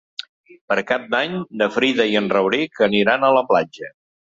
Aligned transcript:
Per 0.71 0.77
Cap 0.93 1.05
d'Any 1.11 1.37
na 1.63 1.69
Frida 1.77 2.11
i 2.15 2.19
en 2.25 2.33
Rauric 2.37 2.87
aniran 2.91 3.33
a 3.33 3.35
la 3.41 3.49
platja. 3.55 3.97